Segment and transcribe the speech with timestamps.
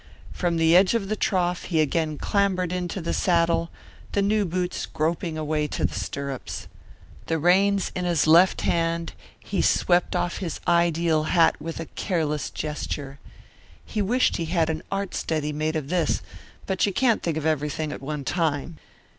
[0.31, 3.69] From the edge of the trough he again clambered into the saddle,
[4.13, 6.67] the new boots groping a way to the stirrups.
[7.27, 12.49] The reins in his left hand, he swept off his ideal hat with a careless
[12.49, 13.19] gesture
[13.85, 16.23] he wished he had had an art study made of this,
[16.65, 18.79] but you can't think of everything at one time.